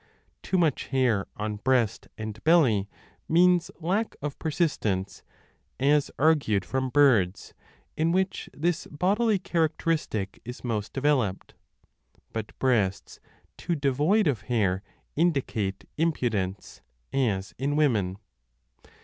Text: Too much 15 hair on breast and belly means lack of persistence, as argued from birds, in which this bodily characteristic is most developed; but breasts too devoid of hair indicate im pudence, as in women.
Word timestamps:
Too 0.41 0.57
much 0.57 0.85
15 0.85 0.99
hair 0.99 1.27
on 1.37 1.57
breast 1.57 2.07
and 2.17 2.43
belly 2.43 2.89
means 3.29 3.69
lack 3.79 4.15
of 4.19 4.39
persistence, 4.39 5.21
as 5.79 6.09
argued 6.17 6.65
from 6.65 6.89
birds, 6.89 7.53
in 7.95 8.11
which 8.11 8.49
this 8.51 8.87
bodily 8.87 9.37
characteristic 9.37 10.41
is 10.43 10.63
most 10.63 10.91
developed; 10.91 11.53
but 12.33 12.57
breasts 12.57 13.19
too 13.57 13.75
devoid 13.75 14.25
of 14.25 14.41
hair 14.49 14.81
indicate 15.15 15.87
im 15.97 16.13
pudence, 16.13 16.81
as 17.13 17.53
in 17.59 17.75
women. 17.75 18.17